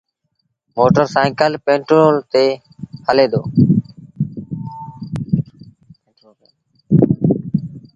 موٽر 0.75 1.05
سآئيٚڪل 1.13 1.51
پيٽرو 1.65 2.03
تي 2.31 2.45
هلي 3.05 3.25
دو۔ 3.31 3.41